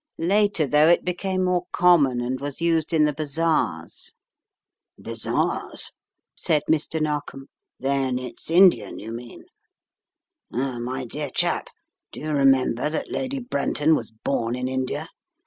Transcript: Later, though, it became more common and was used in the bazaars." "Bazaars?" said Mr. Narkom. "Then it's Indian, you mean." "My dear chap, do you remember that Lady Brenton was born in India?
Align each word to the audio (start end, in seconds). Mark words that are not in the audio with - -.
Later, 0.17 0.65
though, 0.65 0.87
it 0.87 1.05
became 1.05 1.43
more 1.43 1.65
common 1.71 2.21
and 2.21 2.39
was 2.39 2.59
used 2.59 2.91
in 2.91 3.05
the 3.05 3.13
bazaars." 3.13 4.13
"Bazaars?" 4.97 5.91
said 6.35 6.63
Mr. 6.67 6.99
Narkom. 6.99 7.49
"Then 7.79 8.17
it's 8.17 8.49
Indian, 8.49 8.97
you 8.97 9.11
mean." 9.11 9.45
"My 10.49 11.05
dear 11.05 11.29
chap, 11.29 11.67
do 12.11 12.19
you 12.19 12.31
remember 12.31 12.89
that 12.89 13.11
Lady 13.11 13.37
Brenton 13.37 13.93
was 13.95 14.09
born 14.09 14.55
in 14.55 14.67
India? 14.67 15.07